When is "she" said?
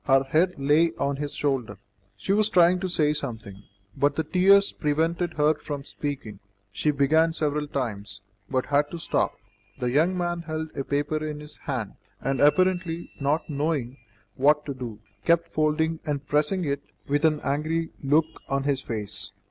2.17-2.33, 6.71-6.89